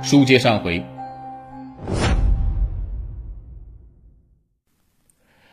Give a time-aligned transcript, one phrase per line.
[0.00, 0.84] 书接上回，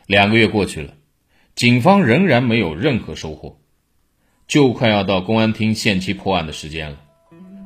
[0.06, 0.94] 两个月过去了，
[1.54, 3.58] 警方仍然没有任何收获，
[4.46, 6.98] 就快要到公安厅限期破案的时间了。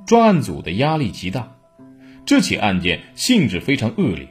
[0.06, 1.56] 专案组的压力极大，
[2.24, 4.28] 这起案件性质非常恶劣，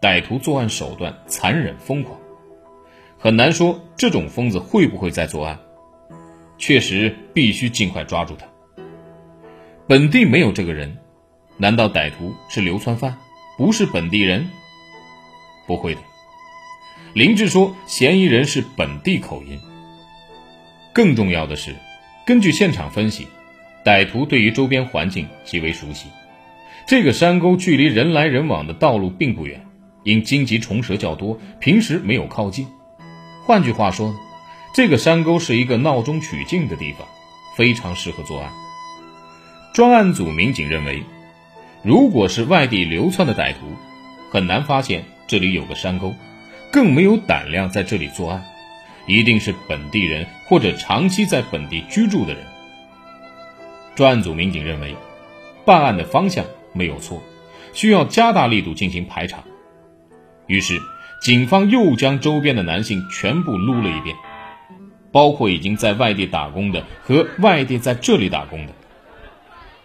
[0.00, 2.18] 歹徒作案手段残忍疯狂，
[3.18, 5.58] 很难说这种疯子会不会再作案。
[6.58, 8.46] 确实必须尽快抓住他。
[9.86, 10.97] 本地没有这个人。
[11.60, 13.18] 难道歹徒是流窜犯，
[13.56, 14.48] 不是本地人？
[15.66, 16.00] 不会的。
[17.14, 19.58] 林志说，嫌疑人是本地口音。
[20.92, 21.74] 更重要的是，
[22.24, 23.26] 根据现场分析，
[23.84, 26.06] 歹徒对于周边环境极为熟悉。
[26.86, 29.66] 这个山沟距离人来人往的道路并不远，
[30.04, 32.68] 因荆棘虫蛇较多，平时没有靠近。
[33.44, 34.14] 换句话说，
[34.72, 37.08] 这个山沟是一个闹中取静的地方，
[37.56, 38.52] 非常适合作案。
[39.74, 41.02] 专案组民警认为。
[41.82, 43.60] 如果是外地流窜的歹徒，
[44.30, 46.14] 很难发现这里有个山沟，
[46.72, 48.44] 更没有胆量在这里作案，
[49.06, 52.42] 一定是本地人或者长期在本地居住的人。
[53.94, 54.96] 专案组民警认为，
[55.64, 57.22] 办案的方向没有错，
[57.72, 59.44] 需要加大力度进行排查。
[60.46, 60.80] 于是，
[61.22, 64.16] 警方又将周边的男性全部撸了一遍，
[65.12, 68.72] 包括已经在外地打工的和外地在这里打工的，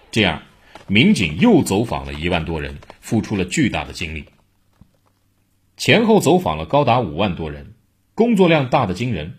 [0.09, 0.41] 这样。
[0.87, 4.25] 民警又走访了一万多人，付出了巨大的精力。
[5.77, 7.73] 前后走访了高达五万多人，
[8.15, 9.35] 工作量大的惊人，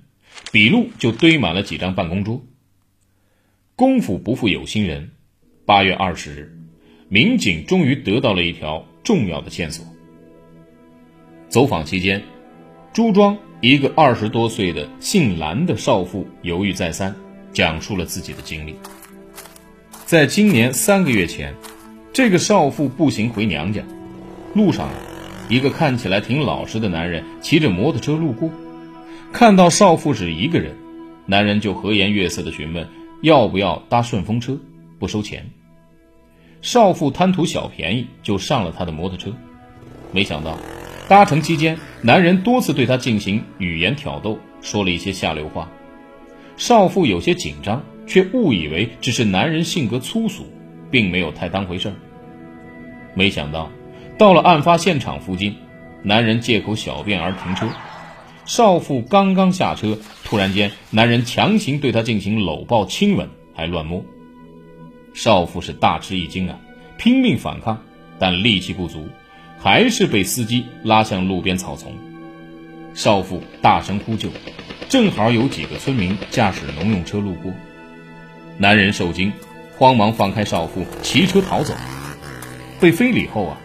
[0.52, 2.42] 笔录就堆满了几张办公桌。
[3.76, 5.12] 功夫不负有心人，
[5.66, 6.58] 八月二十日，
[7.08, 9.86] 民警终于得到了一条重要的线索。
[11.48, 12.22] 走访期间，
[12.92, 17.14] 朱庄一个二十多岁的姓蓝的少妇犹豫再三，
[17.52, 18.74] 讲述了自己的经历。
[20.06, 21.54] 在今年三个月前，
[22.12, 23.82] 这个少妇步行回娘家，
[24.52, 24.90] 路上，
[25.48, 28.50] 一个看起来挺老实的男人骑着摩托车路过，
[29.32, 30.76] 看到少妇只一个人，
[31.24, 32.86] 男人就和颜悦色地询问
[33.22, 34.58] 要不要搭顺风车，
[34.98, 35.50] 不收钱。
[36.60, 39.32] 少妇贪图小便宜，就上了他的摩托车，
[40.12, 40.58] 没想到
[41.08, 45.66] 搭乘期间，男人多次对她进行语言挑逗，说了一些下流话，
[46.58, 47.82] 少妇有些紧张。
[48.06, 50.44] 却误以为只是男人性格粗俗，
[50.90, 51.94] 并没有太当回事儿。
[53.14, 53.70] 没想到，
[54.18, 55.54] 到了案发现场附近，
[56.02, 57.68] 男人借口小便而停车。
[58.44, 64.04] 少妇刚刚下车，突然间，男人强行对她进行搂抱、亲吻，还乱摸。
[65.14, 66.58] 少妇是大吃一惊啊，
[66.98, 67.82] 拼命反抗，
[68.18, 69.08] 但力气不足，
[69.58, 71.92] 还是被司机拉向路边草丛。
[72.92, 74.28] 少妇大声呼救，
[74.88, 77.52] 正好有几个村民驾驶农用车路过。
[78.56, 79.32] 男人受惊，
[79.76, 81.74] 慌忙放开少妇，骑车逃走。
[82.80, 83.60] 被非礼后啊，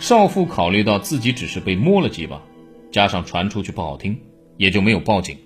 [0.00, 2.42] 少妇考虑到自己只是被摸了几把，
[2.90, 4.20] 加上传出去不好听，
[4.56, 5.38] 也就没有报警，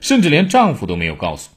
[0.00, 1.50] 甚至连丈夫都没有告诉。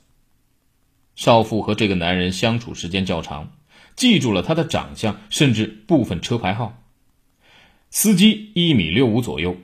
[1.16, 3.54] 少妇和这个男人相处时间较长，
[3.96, 6.84] 记住了他的长相，甚至部分车牌号。
[7.90, 9.56] 司机一米六五左右，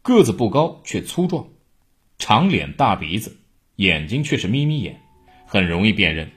[0.00, 1.48] 个子不高却粗壮，
[2.18, 3.36] 长脸大鼻子，
[3.74, 5.00] 眼睛却是眯眯眼，
[5.46, 6.28] 很容易辨认。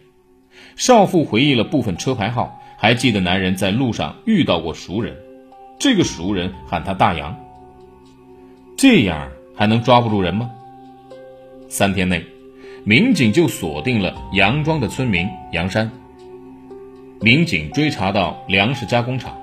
[0.76, 5.18] 少妇回忆了部分车牌号，还记得男人在路上遇到过熟人，
[5.78, 7.38] 这个熟人喊他大洋。
[8.78, 10.50] 这样还能抓不住人吗？
[11.68, 12.24] 三天内，
[12.86, 15.92] 民警就锁定了杨庄的村民杨山。
[17.22, 19.38] 民警追查到粮食加工厂，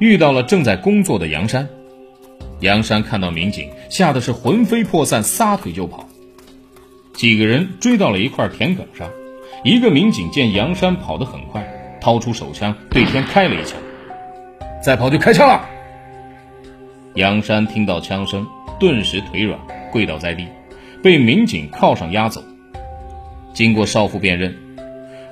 [0.00, 1.68] 遇到了正在工作的杨山。
[2.60, 6.06] 杨山看到民警，吓得是魂飞魄散，撒腿就跑。
[7.20, 9.06] 几个人追到了一块田埂上。
[9.62, 11.62] 一个民警见杨山跑得很快，
[12.00, 13.78] 掏出手枪对天开了一枪，
[14.82, 15.68] 再跑就开枪了。
[17.16, 18.46] 杨山听到枪声，
[18.78, 19.60] 顿时腿软，
[19.92, 20.46] 跪倒在地，
[21.02, 22.42] 被民警铐上押走。
[23.52, 24.56] 经过少妇辨认，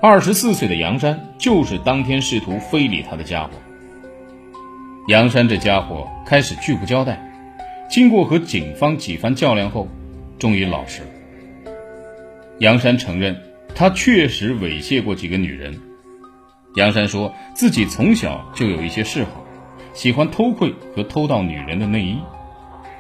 [0.03, 3.51] 二十四岁的杨山就是当天试图非礼他的家伙。
[5.07, 7.19] 杨山这家伙开始拒不交代，
[7.89, 9.89] 经过和警方几番较量后，
[10.39, 11.09] 终于老实了。
[12.61, 13.41] 杨山承认。
[13.75, 15.79] 他确实猥亵过几个女人。
[16.75, 19.45] 杨山说自己从小就有一些嗜好，
[19.93, 22.19] 喜欢偷窥和偷盗女人的内衣。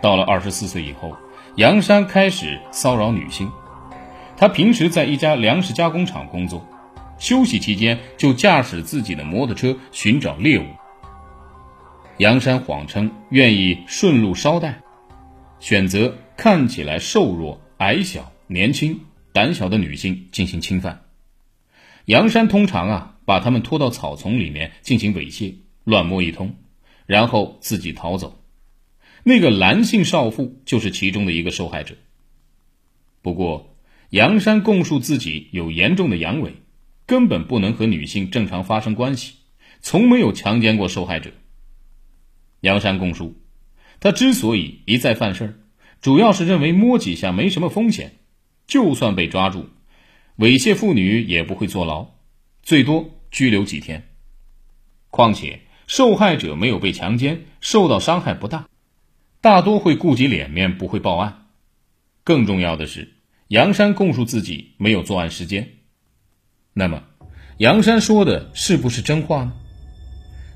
[0.00, 1.16] 到了二十四岁以后，
[1.56, 3.50] 杨山开始骚扰女性。
[4.36, 6.64] 他平时在一家粮食加工厂工作，
[7.18, 10.64] 休息期间就驾驶自己的摩托车寻找猎物。
[12.18, 14.80] 杨山谎称愿意顺路捎带，
[15.58, 19.00] 选择看起来瘦弱、矮小、年轻。
[19.32, 21.04] 胆小的女性进行侵犯，
[22.06, 26.56] 杨山通常啊把他们拖到草丛里面进行猥亵，乱摸一通，
[27.06, 28.42] 然后自己逃走。
[29.24, 31.96] 那个蓝姓少妇就是其中的一个受害者。
[33.20, 33.76] 不过，
[34.10, 36.52] 杨山供述自己有严重的阳痿，
[37.04, 39.34] 根本不能和女性正常发生关系，
[39.80, 41.30] 从没有强奸过受害者。
[42.60, 43.36] 杨山供述，
[44.00, 45.54] 他之所以一再犯事儿，
[46.00, 48.16] 主要是认为摸几下没什么风险，
[48.68, 49.66] 就算被抓住，
[50.36, 52.06] 猥亵妇女也不会坐牢，
[52.62, 54.06] 最多拘留几天。
[55.10, 58.68] 况且受害者没有被强奸，受到伤害不大，
[59.40, 61.46] 大多会顾及脸面，不会报案。
[62.22, 63.14] 更重要的是，
[63.48, 65.66] 杨山供述自己没有作案时间。
[66.74, 67.02] 那么，
[67.56, 69.52] 杨山说的是不是真话呢？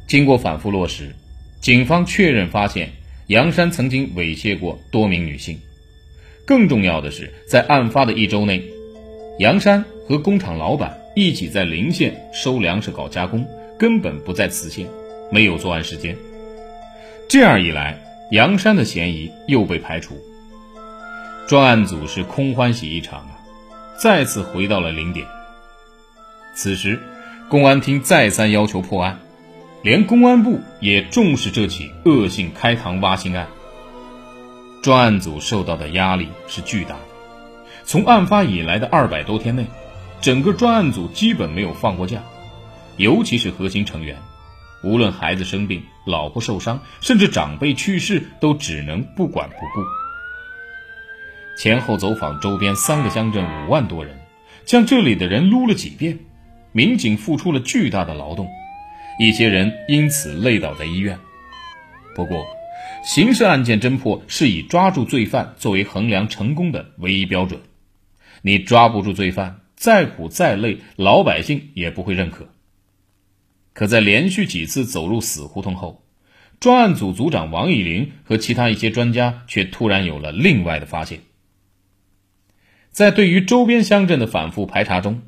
[0.06, 1.16] 经过反复落实。
[1.62, 2.92] 警方确认发现
[3.28, 5.58] 杨山曾经猥亵过多名女性，
[6.44, 8.64] 更重要的是，在案发的一周内，
[9.38, 13.46] 杨山和工厂老板一起在临县收粮食搞加工，
[13.78, 14.86] 根本不在磁县，
[15.30, 16.16] 没有作案时间。
[17.28, 17.98] 这样一来，
[18.30, 20.16] 杨山的嫌疑又被排除。
[21.48, 23.38] 专案组是空欢喜一场啊，
[23.98, 25.26] 再次回到了零点。
[26.54, 26.98] 此时，
[27.48, 29.18] 公安厅再三要求破案。
[29.82, 33.48] 连公安部也重视这起恶性开膛挖心案，
[34.82, 37.00] 专案组受到的压力是巨大的。
[37.84, 39.64] 从案发以来的二百多天内，
[40.20, 42.20] 整个专案组基本没有放过假，
[42.96, 44.16] 尤其是核心成员，
[44.82, 49.82] 无论孩子生病、老婆受伤，甚至长辈去世，都只能不管不顾。
[51.56, 54.18] 前后走访周边三个乡镇五万多人，
[54.64, 56.18] 将这里的人撸了几遍，
[56.72, 58.48] 民警付出了巨大的劳动。
[59.20, 61.18] 一些人因此累倒在医院。
[62.16, 62.44] 不过，
[63.02, 67.60] 刑事案件侦破是以抓住罪犯作为衡量成功的唯一标准。
[68.42, 72.48] 你抓不住罪犯，再苦再累，老百姓也不会认可。
[73.72, 76.04] 可在连续几次走入死胡同后，
[76.60, 81.20] 专案组组长王以林和其他一些专家却突然有了另外的发现。
[82.92, 85.22] 在对于周边乡镇的反复排查中，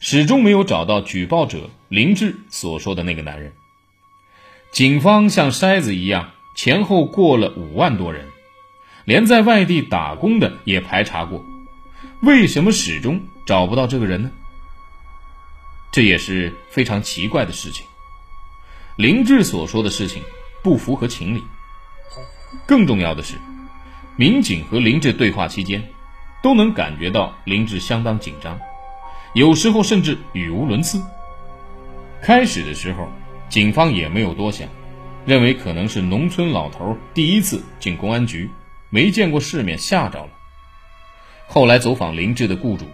[0.00, 3.52] 始终没有找到举报者林志所说的那个男人。
[4.72, 8.28] 警方像筛子一样前后过了五万多人，
[9.04, 11.44] 连在外地打工的也排查过，
[12.20, 14.30] 为什么始终找不到这个人呢？
[15.90, 17.86] 这也是非常奇怪的事情。
[18.96, 20.22] 林志所说的事情
[20.62, 21.42] 不符合情理。
[22.66, 23.36] 更重要的是，
[24.16, 25.82] 民警和林志对话期间，
[26.42, 28.58] 都能感觉到林志相当紧张。
[29.34, 31.02] 有时候甚至语无伦次。
[32.22, 33.08] 开始的时候，
[33.48, 34.68] 警方也没有多想，
[35.24, 38.50] 认为可能是农村老头第一次进公安局，
[38.90, 40.30] 没见过世面，吓着了。
[41.46, 42.86] 后来走访林志的雇主，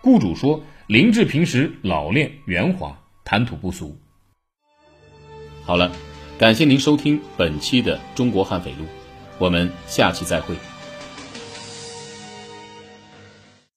[0.00, 3.96] 雇主说林志平时老练圆滑，谈吐不俗。
[5.64, 5.92] 好了，
[6.38, 8.84] 感谢您收听本期的《中国悍匪录》，
[9.38, 10.56] 我们下期再会。